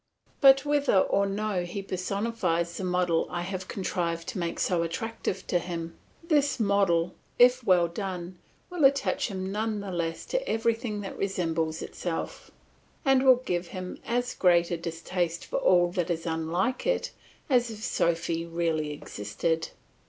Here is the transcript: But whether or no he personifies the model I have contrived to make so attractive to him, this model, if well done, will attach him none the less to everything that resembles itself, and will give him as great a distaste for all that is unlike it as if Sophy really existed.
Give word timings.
But 0.39 0.65
whether 0.65 0.97
or 0.97 1.27
no 1.27 1.61
he 1.63 1.83
personifies 1.83 2.75
the 2.75 2.83
model 2.83 3.27
I 3.29 3.41
have 3.41 3.67
contrived 3.67 4.27
to 4.29 4.39
make 4.39 4.59
so 4.59 4.81
attractive 4.81 5.45
to 5.45 5.59
him, 5.59 5.95
this 6.23 6.59
model, 6.59 7.13
if 7.37 7.63
well 7.63 7.87
done, 7.87 8.39
will 8.71 8.83
attach 8.83 9.27
him 9.27 9.51
none 9.51 9.79
the 9.79 9.91
less 9.91 10.25
to 10.33 10.49
everything 10.49 11.01
that 11.01 11.19
resembles 11.19 11.83
itself, 11.83 12.49
and 13.05 13.21
will 13.23 13.43
give 13.45 13.67
him 13.67 13.99
as 14.03 14.33
great 14.33 14.71
a 14.71 14.77
distaste 14.77 15.45
for 15.45 15.57
all 15.59 15.91
that 15.91 16.09
is 16.09 16.25
unlike 16.25 16.87
it 16.87 17.11
as 17.47 17.69
if 17.69 17.83
Sophy 17.83 18.43
really 18.43 18.91
existed. 18.91 19.69